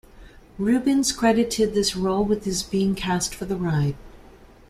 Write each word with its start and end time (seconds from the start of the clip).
Reubens 0.57 1.11
credited 1.11 1.75
this 1.75 1.95
role 1.95 2.25
with 2.25 2.45
his 2.45 2.63
being 2.63 2.95
cast 2.95 3.35
for 3.35 3.45
the 3.45 3.55
ride. 3.55 3.93